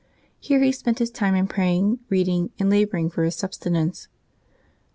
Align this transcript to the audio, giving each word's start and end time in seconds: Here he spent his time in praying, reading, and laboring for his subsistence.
Here 0.39 0.59
he 0.63 0.71
spent 0.71 0.97
his 0.97 1.11
time 1.11 1.35
in 1.35 1.45
praying, 1.45 1.99
reading, 2.09 2.49
and 2.59 2.71
laboring 2.71 3.11
for 3.11 3.23
his 3.23 3.35
subsistence. 3.35 4.07